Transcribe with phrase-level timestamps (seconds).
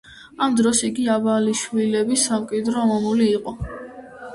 [0.45, 3.61] ამ დროს იგი ავალიშვილების სამკვიდრო მამული იყო.